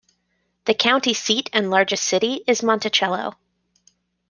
The 0.65 0.73
county 0.73 1.13
seat 1.13 1.51
and 1.53 1.69
largest 1.69 2.05
city 2.05 2.43
is 2.47 2.63
Monticello. 2.63 3.35